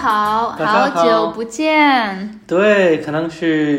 [0.00, 3.76] 好，好久不见，对，可能是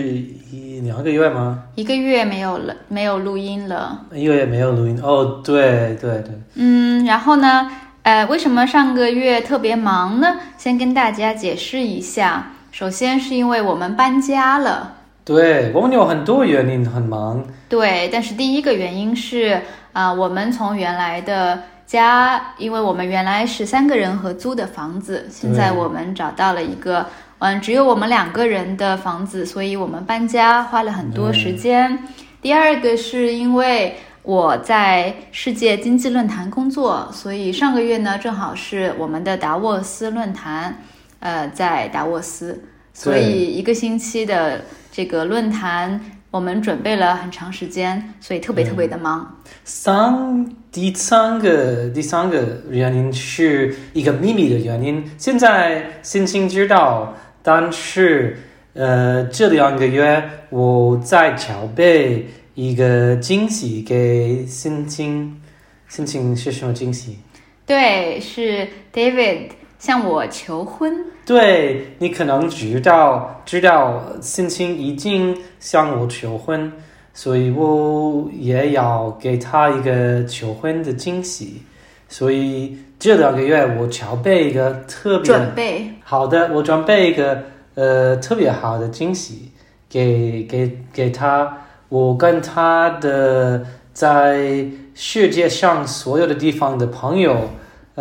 [0.52, 1.64] 一两个月吗？
[1.74, 4.02] 一个月没有了，没有录音了。
[4.14, 5.42] 一个月没有录音哦。
[5.44, 7.72] 对对对，嗯，然后呢，
[8.04, 10.38] 呃，为什么上个月特别忙呢？
[10.60, 12.52] 先跟大家解释一下。
[12.72, 14.94] 首先是因为我们搬家了，
[15.26, 17.44] 对我们有很多原因很忙。
[17.68, 19.60] 对，但是第一个原因是
[19.94, 27.06] 啊、我们从原来的家，因为我们原来是三个人合租的房子，现在我们找到了一个
[27.40, 32.00] 嗯只有我们两个人的房子，所以我们搬家花了很多时间。
[32.42, 40.74] 第二个是因为我在世界经济论坛工作，所以上个月呢正好是我们的达沃斯论坛，
[41.20, 42.64] 呃，在达沃斯，
[42.94, 44.64] 所以一个星期的
[44.94, 46.00] 这个论坛。
[46.32, 49.38] 我们准备了很长时间，所以特别特别的忙。
[49.66, 58.38] 三第三个第三个原因是一个秘密的原因，现在星星知道，但是
[58.74, 65.42] 呃这两个月我在筹备一个惊喜给星星，
[65.90, 67.18] 星星是什么惊喜？
[67.66, 69.50] 对，是 David
[69.82, 70.96] 向我求婚。
[71.26, 76.72] 对你可能知道，知道星星已经向我求婚，
[77.16, 81.64] 所以我也要给他一个求婚的惊喜。
[82.08, 87.42] 所以这两个月我筹备一个特别准备，好的，我准备一个
[87.74, 89.52] 呃特别好的惊喜
[89.90, 91.58] 给给给他。
[91.90, 97.50] 我跟他的在世界上所有的地方的朋友，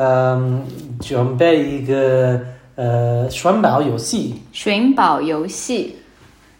[0.02, 0.66] 嗯、
[0.98, 2.40] 准备一个
[2.74, 4.40] 呃寻宝游戏。
[4.50, 5.96] 寻宝游戏，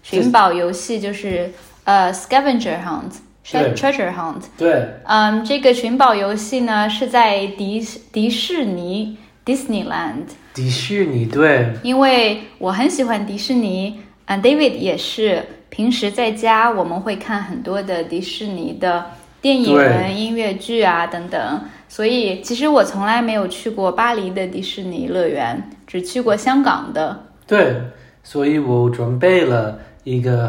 [0.02, 1.50] 寻宝游戏就是
[1.84, 3.16] 呃 scavenger hunt。
[3.50, 3.74] 对。
[3.74, 4.86] treasure hunt，对。
[5.04, 7.80] 嗯，这个寻宝游戏呢是在迪
[8.12, 11.72] 迪士尼 Disneyland，迪士尼对。
[11.82, 15.42] 因为我很喜欢迪士尼，嗯，David 也是。
[15.70, 19.06] 平时在家我们会看很多的迪士尼的
[19.40, 20.12] 电影、对。
[20.12, 27.24] 音乐剧啊等等，所以其实我从来没有去过巴黎的迪士尼乐园，只去过香港的。
[27.48, 27.74] 对，
[28.22, 30.48] 所以我准备了一个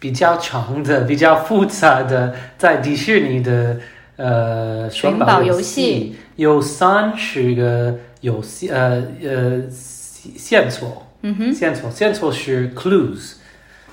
[0.00, 3.78] 比较长的、比较复杂的在迪士尼的
[4.16, 13.34] 呃寻宝游游戏，有三十个游戏呃呃线索，嗯哼，线索线索是 clues，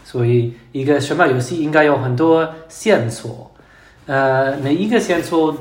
[0.04, 3.52] 所以一个寻宝游戏应该有很多线索，
[4.08, 5.56] 呃，每一个线索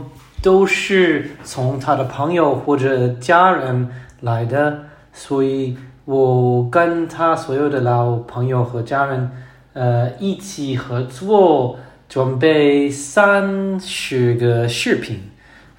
[0.46, 3.88] 都是从他的朋友或者家人
[4.20, 9.28] 来的，所以我跟他所有的老朋友和家人，
[9.72, 15.18] 呃，一起合作准备三十个视频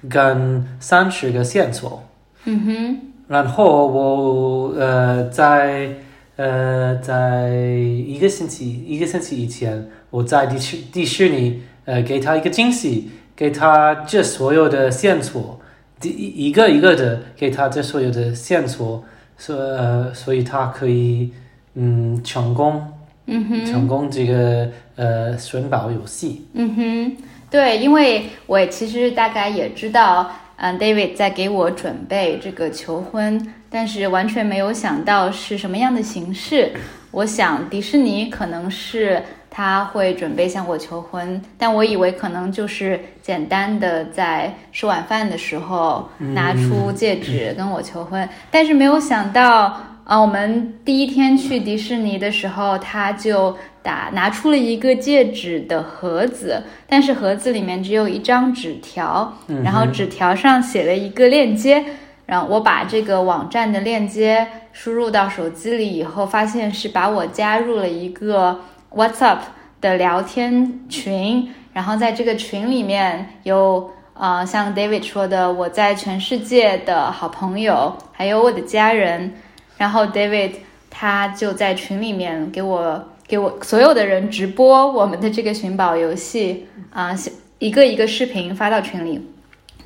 [0.06, 2.04] 跟三十个线索。
[2.44, 5.96] 嗯哼，然后我呃在
[6.36, 15.60] 呃在一个星期一个星期以前，我在迪士迪士尼呃给他一个惊喜，给他这所有的线索，
[16.00, 19.04] 第一一个一个的给他这所有的线索，
[19.36, 21.30] 所呃所以他可以
[21.74, 22.84] 嗯成功
[23.26, 23.64] 嗯哼。
[23.64, 26.48] 成功这个呃寻宝游戏。
[26.54, 27.16] 嗯哼，
[27.48, 36.72] 对，因为我其实大概也知道，嗯，David 在给我准备这个求婚，但是完全没有想到是什么样的形式。
[37.12, 39.22] 我想迪士尼可能是
[39.58, 49.76] 他会准备向我求婚，但我以为可能就是简单的在吃晚饭的时候拿出戒指跟我求婚，但是没有想到。
[50.04, 61.84] 啊，我们第一天去迪士尼的时候，他就打拿出了一个戒指的盒子，但是盒子里面只有一张纸条，然后纸条上写了一个链接，
[62.24, 68.60] 然后我把这个网站的链接输入到手机里以后，发现是把我加入了一个
[68.94, 69.38] WhatsApp
[69.80, 79.32] 的聊天群，然后在这个群里面有呃像 David 说的，我在全世界的好朋友，还有我的家人。
[79.76, 80.52] 然后 David
[80.90, 87.14] 他就在群里面给我给我所有的人直播我们的这个寻宝游戏啊、
[87.60, 89.24] 一个一个视频发到群里。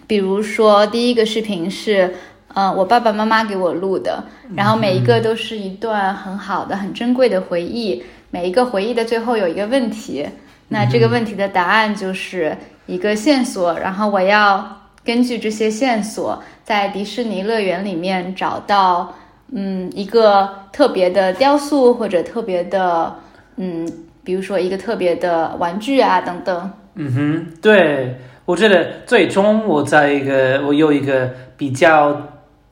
[0.06, 2.14] 比如说第一个视频是，
[2.54, 4.24] 呃，我爸爸妈妈给我录的，
[4.54, 8.02] 然后每一个都是一段很好的、很珍贵的回忆。
[8.32, 10.26] 每一个回忆的最后有一个问题，
[10.66, 12.56] 那这个问题的答案就是
[12.86, 19.14] 一个线索，然后我要根据这些线索，在迪士尼乐园里面找到。
[19.54, 23.14] 嗯，一个特别的雕塑或者特别的，
[23.56, 23.86] 嗯，
[24.24, 26.70] 比如说一个特别的玩具啊等等。
[26.94, 32.16] 嗯哼，对，我觉得最终我在一个我有一个比较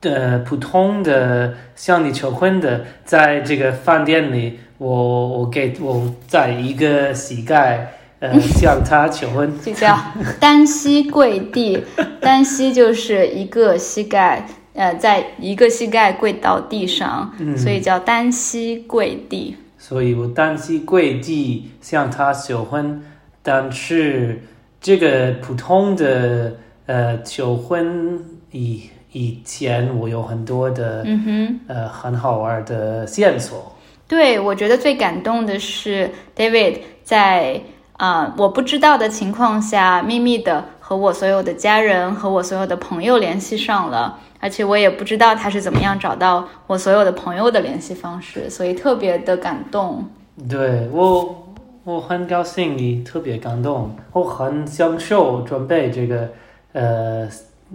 [0.01, 9.95] 呃普通的向你求婚的，在这个饭店里，我我给我在一个膝盖呃向他求婚，就叫
[10.41, 11.85] 单膝跪地，
[12.19, 19.55] 单膝就是一个膝盖，呃，在一个膝盖跪到地上，所以叫单膝跪地。
[19.77, 23.03] 所以我单膝跪地向他求婚，
[23.43, 24.43] 但是
[24.81, 26.55] 这个普通的
[26.87, 28.19] 呃求婚
[28.51, 31.61] 以以前我有很多的嗯哼。
[31.69, 33.77] 呃很好玩的线索。
[34.11, 37.61] 对，我觉得最感动的是 David 在
[37.93, 50.05] 啊、呃我不知道的情况下，秘密的和我所有的家人和我所有的朋友联系上了，而且我也不知道他是怎么样找到我所有的朋友的联系方式，所以特别的感动。
[50.49, 51.55] 对我，
[51.85, 56.29] 我很高兴，你特别感动，我很享受准备这个
[56.73, 57.29] 呃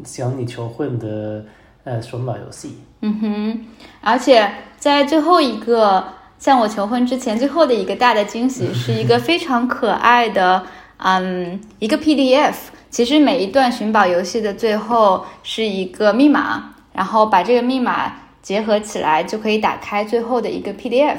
[0.04, 1.46] 向你求婚的
[1.86, 2.78] 呃双马游戏。
[3.00, 3.66] 嗯哼，
[4.02, 6.04] 而且在最后一个
[6.38, 10.64] 向我求婚之前，最后的一个大的惊喜是一个非常可爱的，
[10.98, 12.54] 嗯，一个 PDF。
[12.90, 21.18] 其实每一段寻宝游戏的最后是一个密码，然后把这个密码结合起来，就可以打开最后的一个 PDF。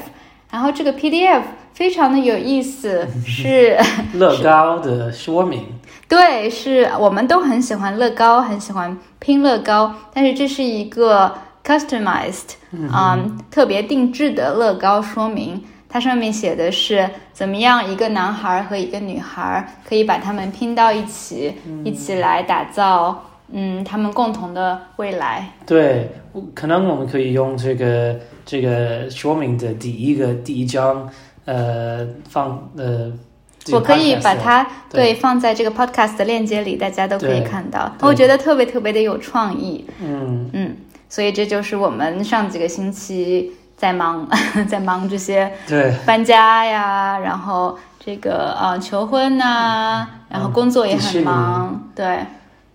[0.51, 1.43] 然后这个 PDF
[1.75, 3.77] 非常的有意思， 是
[4.15, 5.65] 乐高的说明，
[6.09, 11.35] 对，是我们都很喜欢乐高，很喜欢拼乐高，但是这是一个
[11.67, 15.63] customized，嗯，特别定制的乐高说明。
[15.89, 21.55] 它上面写的是怎么样一个男孩和一个女孩可以把他们拼到一起，
[21.85, 25.49] 一起来打造，嗯，他们共同的未来。
[25.65, 31.09] 对，我可能我们可以用这个这个说明的第一个第一章，
[31.47, 33.11] 呃，放呃，
[33.73, 37.91] 我可以把它对对放在这个 podcast 的链接里，大家都可以看到。
[38.01, 39.87] 我觉得特别特别的有创意。
[40.03, 40.77] 嗯，嗯，
[41.09, 44.29] 所以这就是我们上几个星期在忙，
[44.69, 45.95] 在忙这些对。
[46.07, 52.19] 搬家呀，然后这个呃求婚呐、然后工作也很忙，对，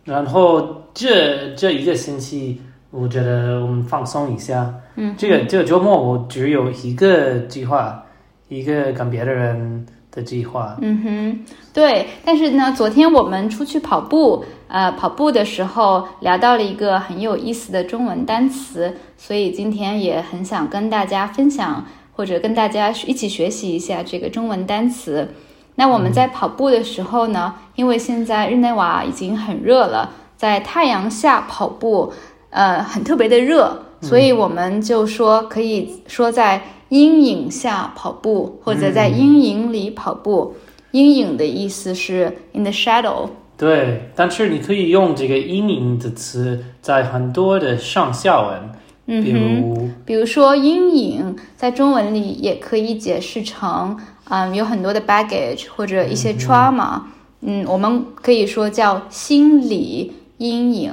[0.06, 4.74] 然后这这一个星期，我觉得我们放松一下。
[4.96, 8.04] 嗯，这个这个周末我只有一个计划，
[8.50, 10.76] 一个跟别的人的计划。
[10.82, 12.08] 嗯哼，对。
[12.26, 25.28] 但是呢，昨天我们出去跑步，呃，跑步的时候聊到了一个很有意思的中文单词，所以今天也很想跟大家分享，或者跟大家一起学习一下这个中文单词。
[25.76, 32.14] 那我们在跑步的时候呢，因为现在日内瓦已经很热了，在太阳下跑步，
[32.50, 40.56] 呃，很特别的热，所以我们就说可以说在阴影下跑步，或者在阴影里跑步。
[40.92, 43.30] 阴影的意思是 in the shadow，
[43.62, 53.96] 对，但是你可以用这个阴影的词在很多的上下文，比如比如说阴影，在中文里也可以解释成，
[54.30, 57.02] 嗯，有很多的 baggage 或者一些 trauma，
[57.42, 60.92] 嗯，我们可以说叫心理阴影，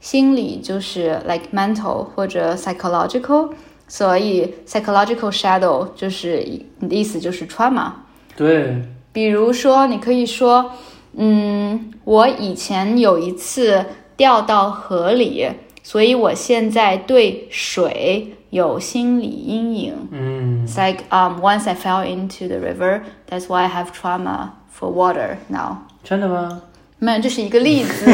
[0.00, 3.50] 心理就是 like mental 或者 psychological，
[3.86, 6.42] 所以 psychological shadow 就是
[6.78, 7.90] 你的意思就是 trauma。
[8.34, 10.70] 对，比如说，你可以说，
[11.16, 13.84] 嗯，我以前有一次
[14.16, 15.48] 掉到河里，
[15.82, 19.94] 所以我现在对水有心理阴影。
[20.10, 25.36] 嗯，It's like um once I fell into the river, that's why I have trauma for water
[25.48, 25.78] now.
[26.04, 26.62] 真的吗？
[26.98, 28.06] 没有，这是一个例子。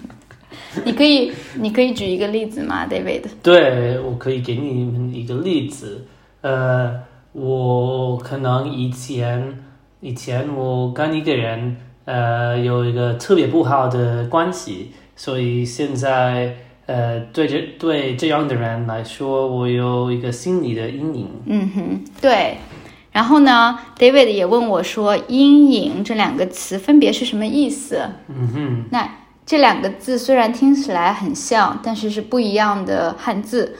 [0.84, 3.22] 你可以，你可以举一个例子吗，David？
[3.42, 6.06] 对，我可以给你们一个例子。
[6.42, 6.94] 呃，
[7.32, 9.58] 我可能以前
[10.00, 21.28] 以前我跟一个人呃有一个特别不好的关系，所以现在呃对这对这样的人来说，我有一个心理的阴影。
[21.44, 22.56] 嗯哼，对。
[23.12, 28.02] 然后呢，David 也问我说，“阴影”这两个词分别是什么意思？
[28.28, 29.08] 嗯哼，那
[29.46, 33.76] 这两个字虽然听起来很像，但是是不一样的汉字。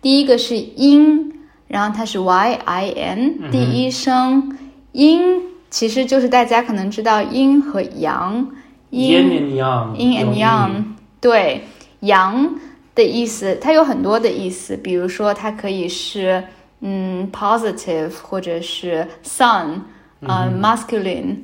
[0.00, 1.30] 第一个是阴，
[1.66, 4.56] 然后它是 y i n，第一声
[4.92, 8.44] 阴其实就是大家可能知道阴和阳
[8.90, 10.84] ，yin 阴 and yang，yin and yang，
[11.20, 11.62] 对，
[12.00, 12.54] 阳
[12.94, 16.42] 的意思它有很多的意思，比如说它可以是
[16.80, 19.80] 嗯 positive 或者是 sun，
[20.22, 21.36] 呃、masculine，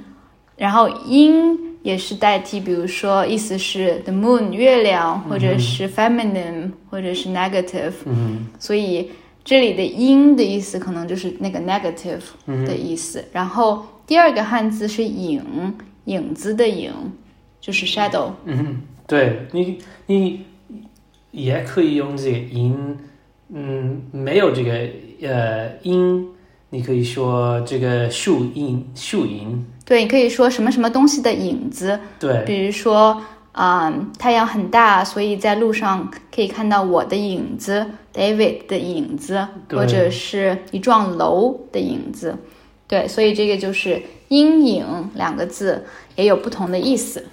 [0.57, 9.09] 然后阴也是代替，比如说意思是 the moon 月亮，或者是 feminine，或者是 negative，嗯所以
[9.45, 12.23] 这里的阴的意思可能就是那个 negative
[12.67, 13.25] 的意思。
[13.33, 16.93] 然后第二个汉字是影，影子的影，
[17.61, 18.31] 就是 shadow。
[18.45, 20.45] 嗯哼，对你你
[21.33, 22.97] 也可以用这个音，
[23.53, 26.29] 嗯，没有这个呃音，
[26.71, 33.21] 你可以说这个树影，树影，对，你可以说什么什么东西的影子，对比如说，
[33.53, 37.85] 啊、太阳很大，所以在路上可以看到我的影子
[38.15, 42.37] ，David 的影子，或者是一幢楼的影子。
[42.89, 47.27] 对，所以这个就是阴影两个字也有不同的意思。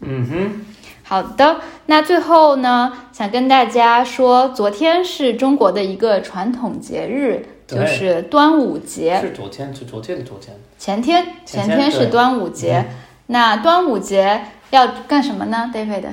[0.00, 0.66] 嗯哼，
[1.02, 9.20] 好的，那最后呢，想跟大家说，昨天是中国的一个传统节日，就是端午节。
[9.20, 10.56] 是昨天，是昨天的昨天。
[10.78, 12.84] 前天，前天是端午节。
[13.28, 16.04] 那端午节要干什么呢，David？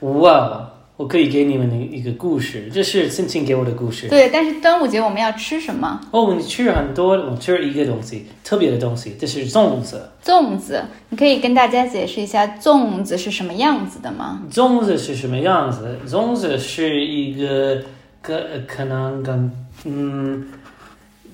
[0.00, 4.08] 哇，我可以给你们一个故事，这是心情给我的故事。
[4.08, 6.00] 对，但是端午节我们要吃什么？
[6.10, 10.10] 哦，你吃很多，我吃了一个东西，特别的东西，这是粽子。
[10.24, 14.42] 粽子，你可以跟大家解释一下粽子是什么样子的吗？
[14.50, 15.96] 粽子是什么样子？
[16.04, 17.80] 粽子是一个
[18.20, 19.52] 可可能跟
[19.84, 20.48] 嗯，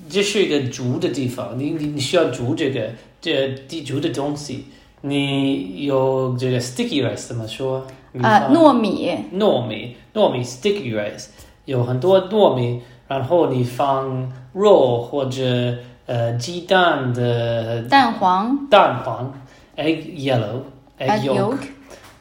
[0.07, 4.65] 这是一个煮的地方，你你你需要煮这个这地煮的东西。
[5.01, 7.85] 你有这个 sticky rice 怎么说？
[8.17, 11.27] 你呃，糯米，糯米，糯米 sticky rice
[11.65, 18.67] 有很多糯米，然后你放肉或者呃鸡蛋的蛋黄。
[18.69, 19.33] 蛋黄
[19.75, 20.61] egg yellow
[20.97, 21.57] egg egg yolk，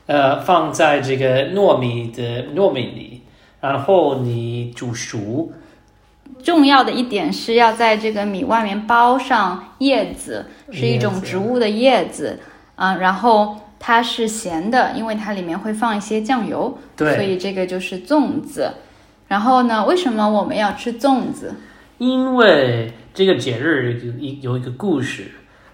[0.07, 3.23] 呃，放在这个糯米的糯米里，
[3.61, 5.53] 然后你煮熟，
[6.43, 12.41] 重要的一点是要在这个米外面包上叶子，是一种植物的叶子，
[12.75, 18.73] 啊、然后它是咸的，因为它里面会放一些酱油，对所，以这个就是粽子。
[19.29, 21.55] 然后呢，为什么我们要吃粽子？
[21.99, 25.31] 因为这个节日有一有一个故事，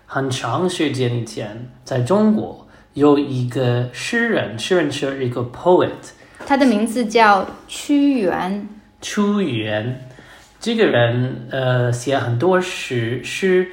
[0.07, 5.91] 很长时间以前，在中国有一个诗人，诗人是一个 poet。
[6.45, 8.67] 他的名字叫屈原。
[9.01, 10.09] 屈原，
[10.59, 13.69] 这个人呃写很多诗，诗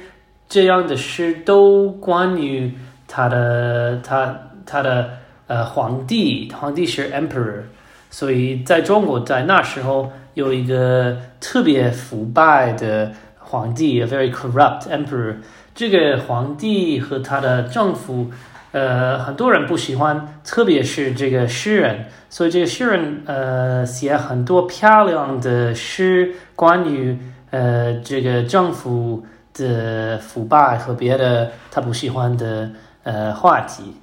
[0.48, 2.72] 这样的诗都关于
[3.08, 5.10] 他的他他的
[5.48, 7.62] 呃皇帝，皇帝是 emperor，
[8.10, 15.36] 所以在中国在那时候有一个特别腐败的皇帝，a very corrupt emperor。
[15.74, 18.30] 这个皇帝和他的政府，
[18.72, 22.04] 呃，很多人不喜欢，特别是这个诗人。
[22.28, 27.16] 所以这个诗人呃写很多漂亮的诗，关于
[27.50, 29.24] 呃这个政府
[29.54, 32.70] 的腐败和别的他不喜欢的
[33.08, 33.96] 呃话题。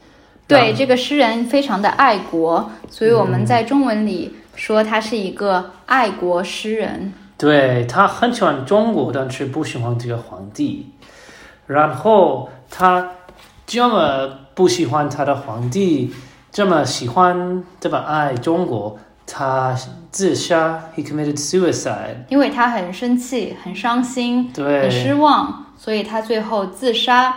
[0.48, 7.14] 对，这个诗人非常的爱国，所以我们在中文里说他是一个爱国诗人。
[7.38, 10.92] 对他很喜欢中国，但是不喜欢这个皇帝。
[11.68, 13.12] 然后他
[13.66, 16.14] 这么不喜欢他的皇帝，
[16.52, 19.76] 这么喜欢这么爱中国，他
[20.12, 22.18] 自杀，he committed suicide。
[22.30, 27.36] 因为他很生气、很伤心、对，很失望，所以他最后自杀。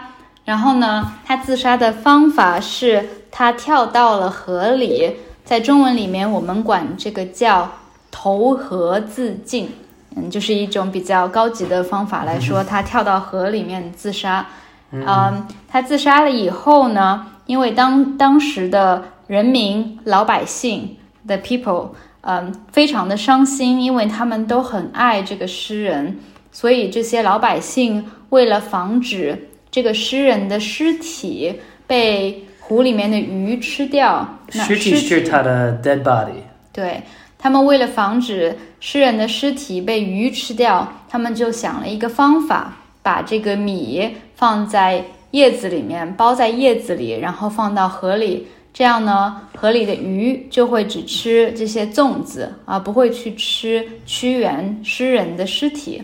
[0.48, 7.70] 然后呢，他自杀的方法是他跳到了河里，在中文里面我们管这个叫
[8.10, 9.68] 投河自尽，
[10.16, 14.46] 嗯，就是一种比较高级的方法来说，他跳到河里面自杀。
[14.90, 21.90] 嗯，他自杀了以后呢，因为当当时的人民老百姓的 people，
[22.22, 26.18] 嗯，非常的伤心，因为他们都很爱这个诗人，
[26.50, 31.54] 所以这些老百姓为了防止这个诗人的尸体
[31.86, 36.42] 被湖里面的鱼吃掉，那尸体是他的 dead body。
[36.72, 37.02] 对
[37.38, 48.46] 他们为了防止诗人的尸体被鱼吃掉，他们就想了一个方法，把这个米放在叶子里面，包在叶子里，然后放到河里。
[48.74, 56.00] 这样呢，河里的鱼就会只吃这些粽子，而不会去吃屈原诗人的尸体。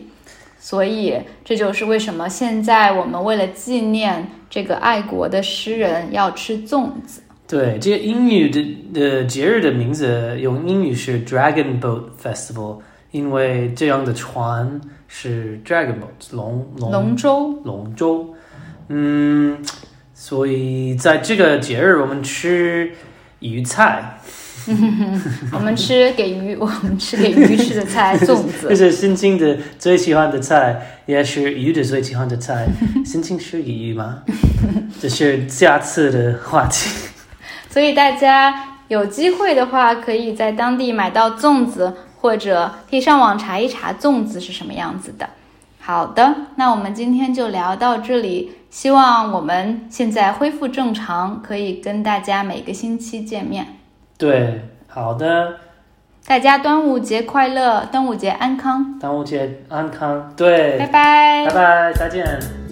[0.64, 7.20] 所以，这就是为什么现在我们为了纪念这个爱国的诗人，要吃粽子。
[7.46, 12.78] 对，这个英语的的节日的名字用英语是 Dragon Boat Festival，
[13.10, 18.34] 因为这样的船是 Dragon Boat 龙龙龙舟，龙舟。
[18.88, 19.62] 嗯，
[20.14, 22.90] 所以在这个节日我们吃
[23.40, 24.18] 鱼菜，
[25.52, 28.76] 我们吃给鱼，我们吃给鱼吃的菜，粽子 这。
[28.76, 32.66] 是心情的最喜欢的菜，也是鱼的最喜欢的菜。
[33.04, 34.22] 心情是鱼吗？
[35.00, 36.88] 这是下次的话题。
[37.68, 45.28] 所以大家有机会的话，可以在当地买到粽子，或者可以上网查一查粽子是什么样子的。
[45.80, 48.52] 好的，那我们今天就聊到这里。
[48.70, 53.66] 希望我们现在恢复正常，可以跟大家每个星期见面。
[54.24, 55.56] 对，好的，
[56.26, 61.46] 大家端午节快乐，端午节安康，端午节安康，对，拜拜。
[61.46, 62.63] 拜拜，再见。